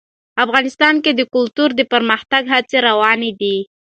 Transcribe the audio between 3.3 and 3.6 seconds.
دي.